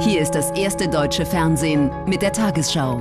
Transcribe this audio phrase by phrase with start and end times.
[0.00, 3.00] Hier ist das erste deutsche Fernsehen mit der Tagesschau.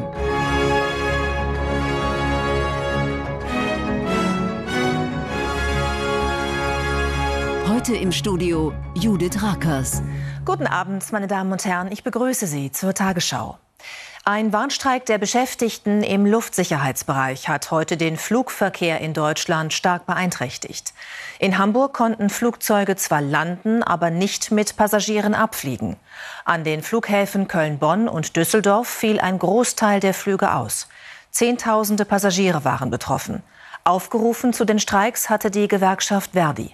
[7.67, 10.01] Heute im Studio Judith Rakers.
[10.45, 11.91] Guten Abend, meine Damen und Herren.
[11.91, 13.57] Ich begrüße Sie zur Tagesschau.
[14.25, 20.93] Ein Warnstreik der Beschäftigten im Luftsicherheitsbereich hat heute den Flugverkehr in Deutschland stark beeinträchtigt.
[21.39, 25.97] In Hamburg konnten Flugzeuge zwar landen, aber nicht mit Passagieren abfliegen.
[26.45, 30.87] An den Flughäfen Köln-Bonn und Düsseldorf fiel ein Großteil der Flüge aus.
[31.31, 33.43] Zehntausende Passagiere waren betroffen.
[33.83, 36.73] Aufgerufen zu den Streiks hatte die Gewerkschaft Verdi.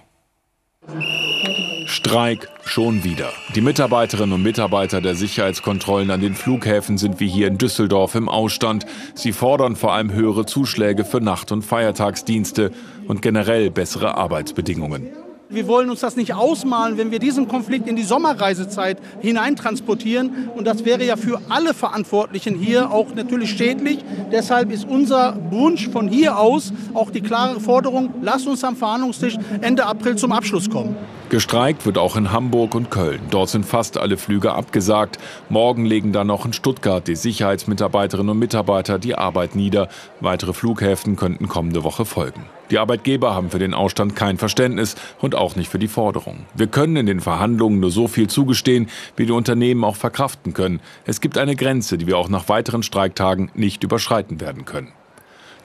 [1.90, 3.32] Streik schon wieder.
[3.56, 8.28] Die Mitarbeiterinnen und Mitarbeiter der Sicherheitskontrollen an den Flughäfen sind wie hier in Düsseldorf im
[8.28, 8.86] Ausstand.
[9.14, 12.70] Sie fordern vor allem höhere Zuschläge für Nacht- und Feiertagsdienste
[13.08, 15.08] und generell bessere Arbeitsbedingungen.
[15.48, 20.48] Wir wollen uns das nicht ausmalen, wenn wir diesen Konflikt in die Sommerreisezeit hineintransportieren.
[20.54, 23.98] Und das wäre ja für alle Verantwortlichen hier auch natürlich schädlich.
[24.30, 29.38] Deshalb ist unser Wunsch von hier aus auch die klare Forderung, lasst uns am Verhandlungstisch
[29.60, 30.94] Ende April zum Abschluss kommen.
[31.30, 33.20] Gestreikt wird auch in Hamburg und Köln.
[33.30, 35.20] Dort sind fast alle Flüge abgesagt.
[35.48, 39.88] Morgen legen dann noch in Stuttgart die Sicherheitsmitarbeiterinnen und Mitarbeiter die Arbeit nieder.
[40.18, 42.46] Weitere Flughäfen könnten kommende Woche folgen.
[42.72, 46.46] Die Arbeitgeber haben für den Ausstand kein Verständnis und auch nicht für die Forderung.
[46.54, 50.80] Wir können in den Verhandlungen nur so viel zugestehen, wie die Unternehmen auch verkraften können.
[51.06, 54.92] Es gibt eine Grenze, die wir auch nach weiteren Streiktagen nicht überschreiten werden können.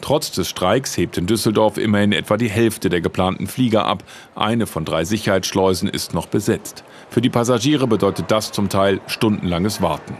[0.06, 4.04] Trotz des Streiks hebt in Düsseldorf immerhin etwa die Hälfte der geplanten Flieger ab.
[4.36, 6.84] Eine von drei Sicherheitsschleusen ist noch besetzt.
[7.10, 10.16] Für die Passagiere bedeutet das zum Teil stundenlanges Warten.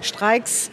[0.00, 0.70] Streiks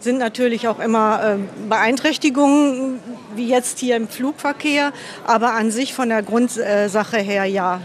[0.00, 2.98] sind natürlich auch immer äh, Beeinträchtigungen,
[3.36, 4.92] wie jetzt hier im Flugverkehr.
[5.24, 7.80] Aber an sich von der Grundsache her ja,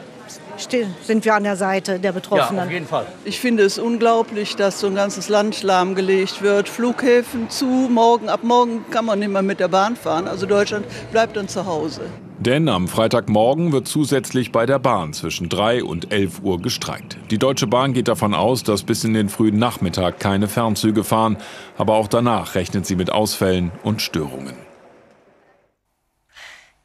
[1.03, 2.57] sind wir an der Seite der Betroffenen.
[2.57, 3.05] Ja, auf jeden Fall.
[3.25, 6.69] Ich finde es unglaublich, dass so ein ganzes Land lahmgelegt wird.
[6.69, 10.27] Flughäfen zu, morgen, ab morgen kann man nicht mehr mit der Bahn fahren.
[10.27, 12.01] Also Deutschland bleibt dann zu Hause.
[12.39, 17.17] Denn am Freitagmorgen wird zusätzlich bei der Bahn zwischen 3 und 11 Uhr gestreikt.
[17.31, 21.35] Die Deutsche Bahn geht davon aus, dass bis in den frühen Nachmittag keine Fernzüge fahren.
[21.77, 24.68] Aber auch danach rechnet sie mit Ausfällen und Störungen.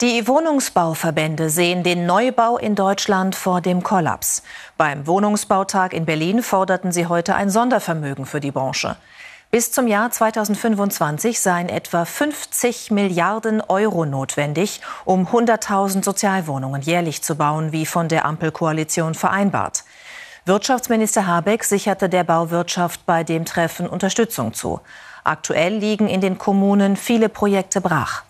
[0.00, 4.43] Die Wohnungsbauverbände sehen den Neubau in Deutschland vor dem Kollaps.
[4.77, 8.97] Beim Wohnungsbautag in Berlin forderten sie heute ein Sondervermögen für die Branche.
[9.53, 17.37] Bis zum Jahr 2025 seien etwa 50 Milliarden Euro notwendig, um 100.000 Sozialwohnungen jährlich zu
[17.37, 19.84] bauen, wie von der Ampelkoalition vereinbart.
[20.44, 24.81] Wirtschaftsminister Habeck sicherte der Bauwirtschaft bei dem Treffen Unterstützung zu.
[25.22, 28.25] Aktuell liegen in den Kommunen viele Projekte brach.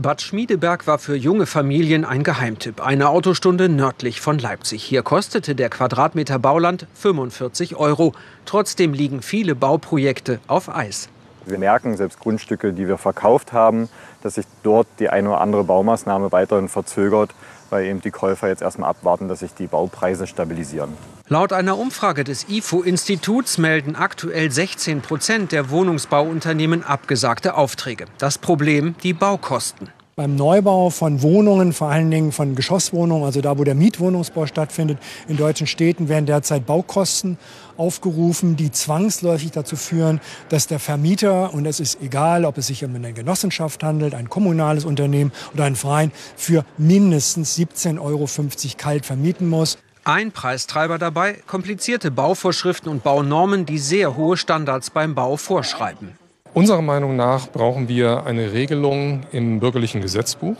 [0.00, 2.80] Bad Schmiedeberg war für junge Familien ein Geheimtipp.
[2.80, 4.82] Eine Autostunde nördlich von Leipzig.
[4.82, 8.14] Hier kostete der Quadratmeter Bauland 45 Euro.
[8.46, 11.10] Trotzdem liegen viele Bauprojekte auf Eis.
[11.44, 13.90] Wir merken, selbst Grundstücke, die wir verkauft haben,
[14.22, 17.30] dass sich dort die eine oder andere Baumaßnahme weiterhin verzögert,
[17.70, 20.96] weil eben die Käufer jetzt erstmal abwarten, dass sich die Baupreise stabilisieren.
[21.28, 28.06] Laut einer Umfrage des IFO-Instituts melden aktuell 16 Prozent der Wohnungsbauunternehmen abgesagte Aufträge.
[28.18, 33.56] Das Problem die Baukosten beim Neubau von Wohnungen, vor allen Dingen von Geschosswohnungen, also da,
[33.56, 34.98] wo der Mietwohnungsbau stattfindet,
[35.28, 37.38] in deutschen Städten werden derzeit Baukosten
[37.78, 40.20] aufgerufen, die zwangsläufig dazu führen,
[40.50, 44.28] dass der Vermieter, und es ist egal, ob es sich um eine Genossenschaft handelt, ein
[44.28, 48.28] kommunales Unternehmen oder ein Verein, für mindestens 17,50 Euro
[48.76, 49.78] kalt vermieten muss.
[50.04, 56.19] Ein Preistreiber dabei, komplizierte Bauvorschriften und Baunormen, die sehr hohe Standards beim Bau vorschreiben.
[56.52, 60.56] Unserer Meinung nach brauchen wir eine Regelung im bürgerlichen Gesetzbuch,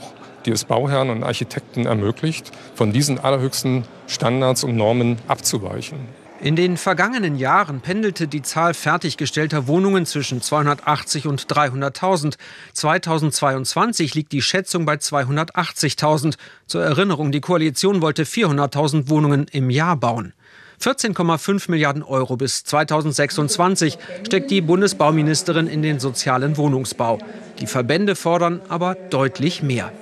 [0.47, 5.99] die es Bauherren und Architekten ermöglicht, von diesen allerhöchsten Standards und Normen abzuweichen.
[6.43, 12.37] In den vergangenen Jahren pendelte die Zahl fertiggestellter Wohnungen zwischen 280 und 300.000.
[12.73, 16.37] 2022 liegt die Schätzung bei 280.000.
[16.67, 20.33] Zur Erinnerung, die Koalition wollte 400.000 Wohnungen im Jahr bauen.
[20.81, 27.19] 14,5 Milliarden Euro bis 2026 steckt die Bundesbauministerin in den sozialen Wohnungsbau.
[27.59, 29.93] Die Verbände fordern aber deutlich mehr.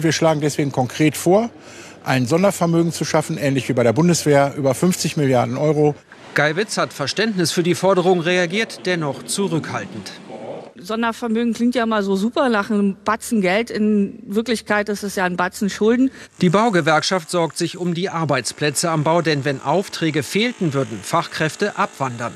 [0.00, 1.50] Wir schlagen deswegen konkret vor,
[2.04, 5.94] ein Sondervermögen zu schaffen, ähnlich wie bei der Bundeswehr, über 50 Milliarden Euro.
[6.34, 10.12] Geiwitz hat Verständnis für die Forderung reagiert, dennoch zurückhaltend.
[10.80, 13.70] Sondervermögen klingt ja mal so super nach einem Batzen Geld.
[13.70, 16.10] In Wirklichkeit ist es ja ein Batzen Schulden.
[16.40, 21.76] Die Baugewerkschaft sorgt sich um die Arbeitsplätze am Bau, denn wenn Aufträge fehlten, würden Fachkräfte
[21.78, 22.32] abwandern.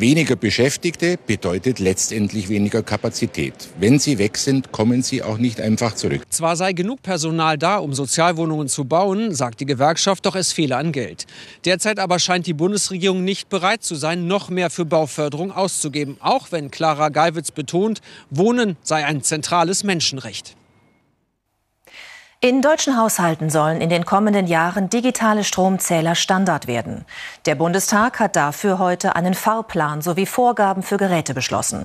[0.00, 3.52] Weniger Beschäftigte bedeutet letztendlich weniger Kapazität.
[3.78, 6.22] Wenn sie weg sind, kommen sie auch nicht einfach zurück.
[6.30, 10.78] Zwar sei genug Personal da, um Sozialwohnungen zu bauen, sagt die Gewerkschaft, doch es fehle
[10.78, 11.26] an Geld.
[11.66, 16.50] Derzeit aber scheint die Bundesregierung nicht bereit zu sein, noch mehr für Bauförderung auszugeben, auch
[16.50, 18.00] wenn Clara Geiwitz betont,
[18.30, 20.56] Wohnen sei ein zentrales Menschenrecht.
[22.42, 27.04] In deutschen Haushalten sollen in den kommenden Jahren digitale Stromzähler Standard werden.
[27.44, 31.84] Der Bundestag hat dafür heute einen Fahrplan sowie Vorgaben für Geräte beschlossen.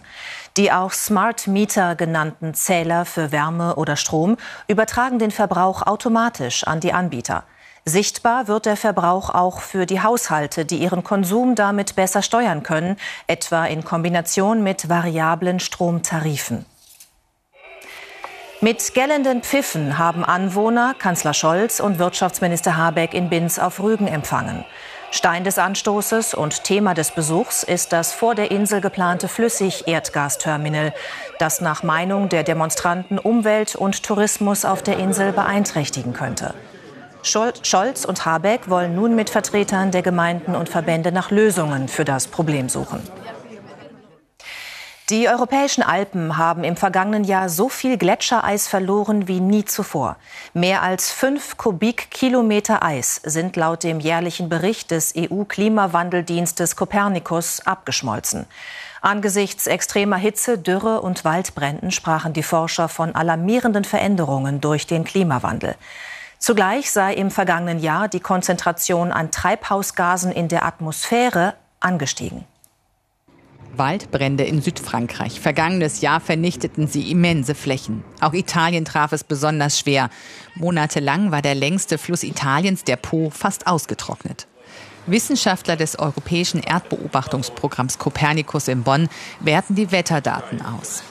[0.55, 4.37] Die auch Smart Meter genannten Zähler für Wärme oder Strom
[4.69, 7.43] übertragen den Verbrauch automatisch an die Anbieter.
[7.83, 12.95] Sichtbar wird der Verbrauch auch für die Haushalte, die ihren Konsum damit besser steuern können,
[13.27, 16.65] etwa in Kombination mit variablen Stromtarifen.
[18.65, 24.65] Mit gellenden Pfiffen haben Anwohner Kanzler Scholz und Wirtschaftsminister Habeck in Binz auf Rügen empfangen.
[25.11, 30.95] Stein des Anstoßes und Thema des Besuchs ist das vor der Insel geplante Flüssig-Erdgasterminal,
[31.37, 36.55] das nach Meinung der Demonstranten Umwelt und Tourismus auf der Insel beeinträchtigen könnte.
[37.21, 42.25] Scholz und Habeck wollen nun mit Vertretern der Gemeinden und Verbände nach Lösungen für das
[42.25, 42.99] Problem suchen.
[45.11, 50.15] Die europäischen Alpen haben im vergangenen Jahr so viel Gletschereis verloren wie nie zuvor.
[50.55, 58.47] Mehr als fünf Kubikkilometer Eis sind laut dem jährlichen Bericht des EU-Klimawandeldienstes Copernicus abgeschmolzen.
[59.01, 65.75] Angesichts extremer Hitze, Dürre und Waldbränden sprachen die Forscher von alarmierenden Veränderungen durch den Klimawandel.
[66.39, 72.43] Zugleich sei im vergangenen Jahr die Konzentration an Treibhausgasen in der Atmosphäre angestiegen.
[73.77, 75.39] Waldbrände in Südfrankreich.
[75.39, 78.03] Vergangenes Jahr vernichteten sie immense Flächen.
[78.21, 80.09] Auch Italien traf es besonders schwer.
[80.55, 84.47] Monatelang war der längste Fluss Italiens, der Po, fast ausgetrocknet.
[85.07, 89.07] Wissenschaftler des Europäischen Erdbeobachtungsprogramms Copernicus in Bonn
[89.39, 91.03] werten die Wetterdaten aus.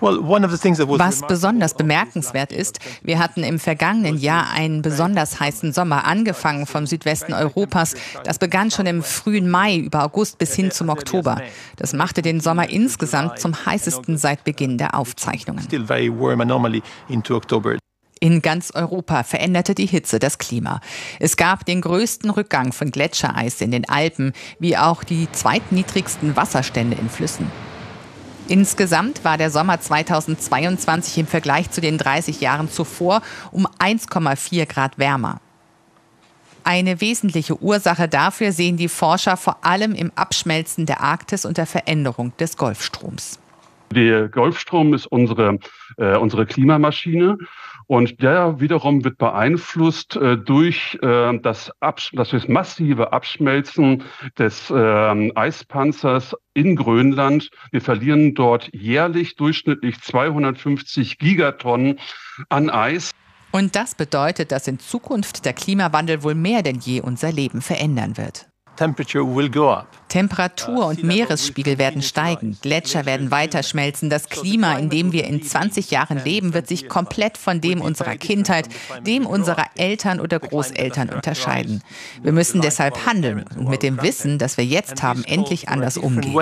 [0.00, 6.86] Was besonders bemerkenswert ist, wir hatten im vergangenen Jahr einen besonders heißen Sommer, angefangen vom
[6.86, 7.94] Südwesten Europas.
[8.24, 11.40] Das begann schon im frühen Mai über August bis hin zum Oktober.
[11.76, 15.66] Das machte den Sommer insgesamt zum heißesten seit Beginn der Aufzeichnungen.
[18.22, 20.82] In ganz Europa veränderte die Hitze das Klima.
[21.18, 26.98] Es gab den größten Rückgang von Gletschereis in den Alpen, wie auch die zweitniedrigsten Wasserstände
[27.00, 27.50] in Flüssen.
[28.50, 34.98] Insgesamt war der Sommer 2022 im Vergleich zu den 30 Jahren zuvor um 1,4 Grad
[34.98, 35.40] wärmer.
[36.64, 41.66] Eine wesentliche Ursache dafür sehen die Forscher vor allem im Abschmelzen der Arktis und der
[41.66, 43.38] Veränderung des Golfstroms.
[43.94, 45.60] Der Golfstrom ist unsere,
[45.96, 47.38] äh, unsere Klimamaschine
[47.90, 54.04] und der wiederum wird beeinflusst äh, durch äh, das, Absch das massive Abschmelzen
[54.38, 57.50] des äh, Eispanzers in Grönland.
[57.72, 61.98] Wir verlieren dort jährlich durchschnittlich 250 Gigatonnen
[62.48, 63.10] an Eis.
[63.50, 68.16] Und das bedeutet, dass in Zukunft der Klimawandel wohl mehr denn je unser Leben verändern
[68.16, 68.49] wird.
[70.08, 74.10] Temperatur und Meeresspiegel werden steigen, Gletscher werden weiter schmelzen.
[74.10, 78.16] Das Klima, in dem wir in 20 Jahren leben, wird sich komplett von dem unserer
[78.16, 78.68] Kindheit,
[79.06, 81.82] dem unserer Eltern oder Großeltern unterscheiden.
[82.22, 86.32] Wir müssen deshalb handeln und mit dem Wissen, das wir jetzt haben, endlich anders umgehen.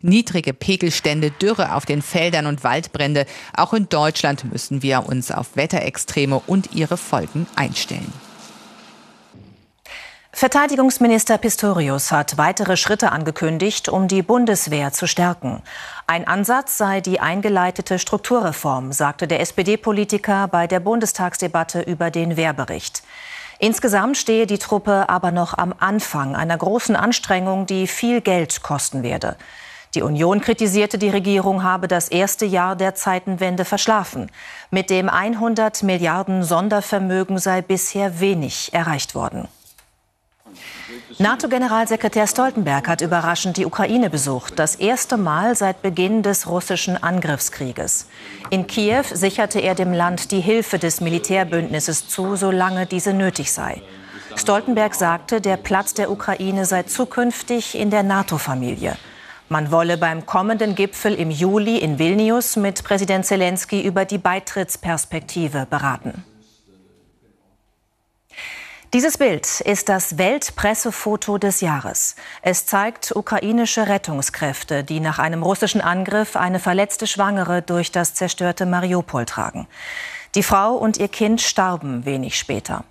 [0.00, 3.24] Niedrige Pegelstände, Dürre auf den Feldern und Waldbrände.
[3.56, 8.12] Auch in Deutschland müssen wir uns auf Wetterextreme und ihre Folgen einstellen.
[10.36, 15.62] Verteidigungsminister Pistorius hat weitere Schritte angekündigt, um die Bundeswehr zu stärken.
[16.08, 23.04] Ein Ansatz sei die eingeleitete Strukturreform, sagte der SPD-Politiker bei der Bundestagsdebatte über den Wehrbericht.
[23.60, 29.04] Insgesamt stehe die Truppe aber noch am Anfang einer großen Anstrengung, die viel Geld kosten
[29.04, 29.36] werde.
[29.94, 34.32] Die Union kritisierte, die Regierung habe das erste Jahr der Zeitenwende verschlafen.
[34.72, 39.46] Mit dem 100 Milliarden Sondervermögen sei bisher wenig erreicht worden.
[41.18, 48.08] NATO-Generalsekretär Stoltenberg hat überraschend die Ukraine besucht, das erste Mal seit Beginn des russischen Angriffskrieges.
[48.50, 53.82] In Kiew sicherte er dem Land die Hilfe des Militärbündnisses zu, solange diese nötig sei.
[54.36, 58.96] Stoltenberg sagte, der Platz der Ukraine sei zukünftig in der NATO-Familie.
[59.48, 65.66] Man wolle beim kommenden Gipfel im Juli in Vilnius mit Präsident Zelensky über die Beitrittsperspektive
[65.68, 66.24] beraten.
[68.94, 72.14] Dieses Bild ist das Weltpressefoto des Jahres.
[72.42, 78.66] Es zeigt ukrainische Rettungskräfte, die nach einem russischen Angriff eine verletzte Schwangere durch das zerstörte
[78.66, 79.66] Mariupol tragen.
[80.36, 82.84] Die Frau und ihr Kind starben wenig später.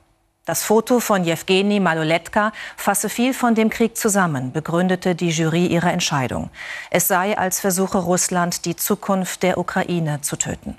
[0.43, 5.89] Das Foto von Jewgeni Maloletka fasse viel von dem Krieg zusammen, begründete die Jury ihre
[5.89, 6.49] Entscheidung.
[6.91, 10.77] Es sei, als versuche Russland, die Zukunft der Ukraine zu töten.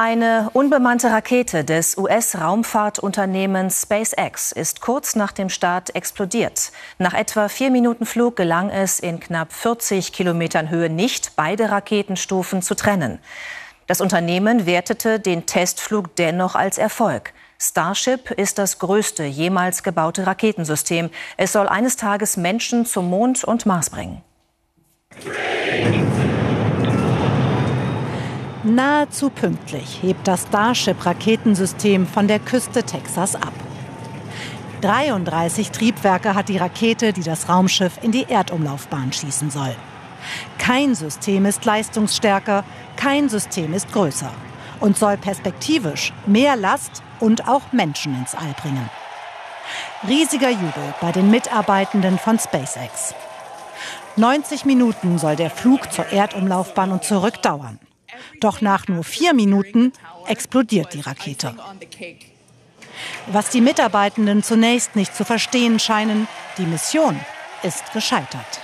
[0.00, 6.70] Eine unbemannte Rakete des US-Raumfahrtunternehmens SpaceX ist kurz nach dem Start explodiert.
[6.98, 12.62] Nach etwa vier Minuten Flug gelang es in knapp 40 Kilometern Höhe nicht, beide Raketenstufen
[12.62, 13.18] zu trennen.
[13.88, 17.32] Das Unternehmen wertete den Testflug dennoch als Erfolg.
[17.58, 21.10] Starship ist das größte jemals gebaute Raketensystem.
[21.36, 24.22] Es soll eines Tages Menschen zum Mond und Mars bringen.
[28.74, 33.54] Nahezu pünktlich hebt das Starship-Raketensystem von der Küste Texas ab.
[34.82, 39.74] 33 Triebwerke hat die Rakete, die das Raumschiff in die Erdumlaufbahn schießen soll.
[40.58, 42.62] Kein System ist leistungsstärker,
[42.96, 44.30] kein System ist größer
[44.80, 48.90] und soll perspektivisch mehr Last und auch Menschen ins All bringen.
[50.06, 53.14] Riesiger Jubel bei den Mitarbeitenden von SpaceX.
[54.16, 57.78] 90 Minuten soll der Flug zur Erdumlaufbahn und zurück dauern.
[58.40, 59.92] Doch nach nur vier Minuten
[60.26, 61.54] explodiert die Rakete.
[63.26, 67.18] Was die Mitarbeitenden zunächst nicht zu verstehen scheinen, die Mission
[67.62, 68.60] ist gescheitert.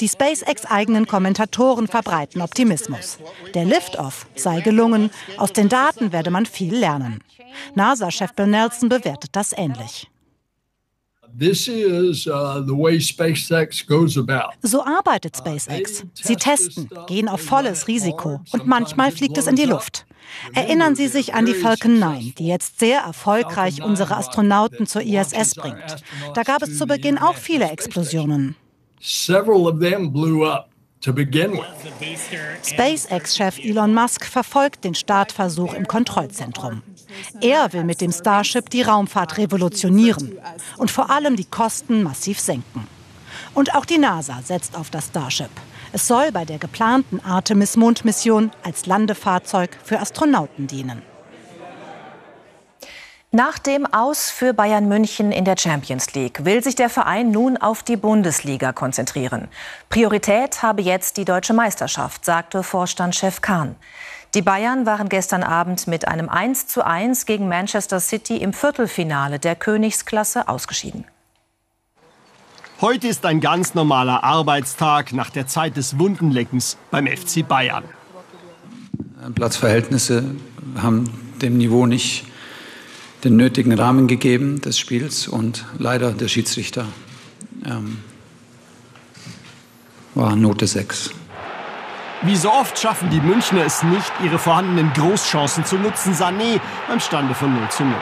[0.00, 3.18] Die SpaceX-eigenen Kommentatoren verbreiten Optimismus.
[3.54, 7.22] Der Liftoff sei gelungen, aus den Daten werde man viel lernen.
[7.74, 10.08] NASA-Chef Bill Nelson bewertet das ähnlich.
[11.38, 12.62] Uh,
[14.62, 16.04] so arbeitet SpaceX.
[16.14, 20.06] Sie testen, gehen auf volles Risiko und manchmal fliegt es in die Luft.
[20.54, 25.54] Erinnern Sie sich an die Falcon 9, die jetzt sehr erfolgreich unsere Astronauten zur ISS
[25.54, 25.96] bringt.
[26.34, 28.56] Da gab es zu Beginn auch viele Explosionen.
[29.00, 30.70] Several of them blew up.
[32.62, 36.82] SpaceX-Chef Elon Musk verfolgt den Startversuch im Kontrollzentrum.
[37.40, 40.38] Er will mit dem Starship die Raumfahrt revolutionieren
[40.76, 42.86] und vor allem die Kosten massiv senken.
[43.54, 45.50] Und auch die NASA setzt auf das Starship.
[45.92, 51.02] Es soll bei der geplanten Artemis-Mondmission als Landefahrzeug für Astronauten dienen.
[53.32, 57.56] Nach dem Aus für Bayern München in der Champions League will sich der Verein nun
[57.56, 59.46] auf die Bundesliga konzentrieren.
[59.88, 63.76] Priorität habe jetzt die deutsche Meisterschaft, sagte Vorstandschef Kahn.
[64.34, 69.40] Die Bayern waren gestern Abend mit einem 1 zu 1 gegen Manchester City im Viertelfinale
[69.40, 71.04] der Königsklasse ausgeschieden.
[72.80, 77.82] Heute ist ein ganz normaler Arbeitstag nach der Zeit des Wundenleckens beim FC Bayern.
[79.34, 80.36] Platzverhältnisse
[80.80, 81.10] haben
[81.42, 82.24] dem Niveau nicht
[83.24, 86.86] den nötigen Rahmen gegeben des Spiels und leider der Schiedsrichter
[87.66, 87.98] ähm,
[90.14, 91.10] war Note 6.
[92.22, 96.12] Wie so oft schaffen die Münchner es nicht, ihre vorhandenen Großchancen zu nutzen.
[96.12, 97.94] Sané beim Stande von 0 zu 0.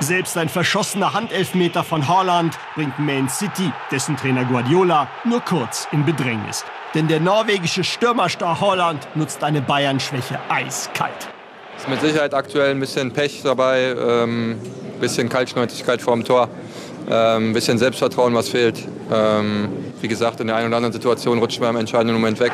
[0.00, 6.06] Selbst ein verschossener Handelfmeter von Holland bringt Man City, dessen Trainer Guardiola, nur kurz in
[6.06, 6.64] Bedrängnis.
[6.94, 11.28] Denn der norwegische Stürmerstar Holland nutzt eine Bayern-Schwäche eiskalt.
[11.76, 14.58] Ist mit Sicherheit aktuell ein bisschen Pech dabei, ähm,
[14.98, 16.48] bisschen Kaltschnäuzigkeit vorm Tor,
[17.10, 18.88] ähm, bisschen Selbstvertrauen, was fehlt.
[19.12, 19.68] Ähm,
[20.00, 22.52] wie gesagt, in der einen oder anderen Situation rutscht man im entscheidenden Moment weg.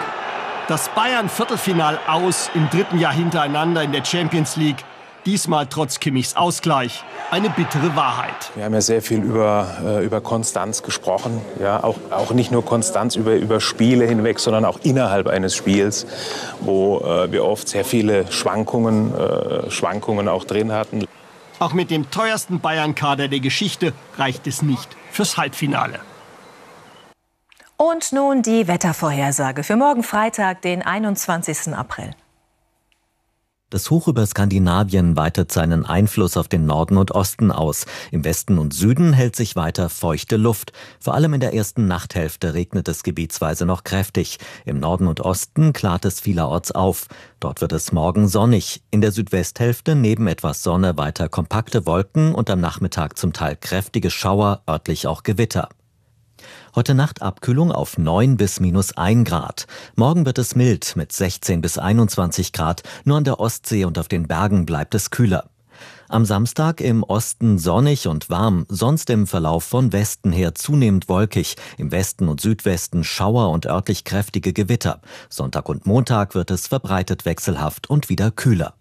[0.69, 4.85] Das Bayern-Viertelfinal aus im dritten Jahr hintereinander in der Champions League
[5.25, 8.51] Diesmal trotz Kimmichs Ausgleich eine bittere Wahrheit.
[8.57, 11.41] Wir haben ja sehr viel über, äh, über Konstanz gesprochen.
[11.61, 16.07] Ja, auch, auch nicht nur Konstanz über, über Spiele hinweg, sondern auch innerhalb eines Spiels,
[16.61, 21.07] wo äh, wir oft sehr viele Schwankungen, äh, Schwankungen auch drin hatten.
[21.61, 26.01] Auch mit dem teuersten Bayern-Kader der Geschichte reicht es nicht fürs Halbfinale.
[27.83, 31.75] Und nun die Wettervorhersage für morgen Freitag, den 21.
[31.75, 32.11] April.
[33.71, 37.87] Das Hoch über Skandinavien weitet seinen Einfluss auf den Norden und Osten aus.
[38.13, 40.73] Im Westen und Süden hält sich weiter feuchte Luft.
[41.01, 44.39] Vor allem in der ersten Nachthälfte regnet es gebietsweise noch kräftig.
[44.65, 47.09] Im Norden und Osten klart es vielerorts auf.
[47.41, 48.85] Dort wird es morgen sonnig.
[48.93, 54.13] In der Südwesthälfte neben etwas Sonne weiter kompakte Wolken und am Nachmittag zum Teil kräftige
[54.13, 55.69] Schauer, örtlich auch Gewitter.
[56.75, 59.67] Heute Nacht Abkühlung auf 9 bis minus 1 Grad.
[59.97, 62.83] Morgen wird es mild mit 16 bis 21 Grad.
[63.05, 65.51] Nur an der Ostsee und auf den Bergen bleibt es kühler.
[66.09, 71.57] Am Samstag im Osten sonnig und warm, sonst im Verlauf von Westen her zunehmend wolkig,
[71.79, 75.01] im Westen und Südwesten Schauer und örtlich kräftige Gewitter.
[75.31, 78.75] Sonntag und Montag wird es verbreitet wechselhaft und wieder kühler.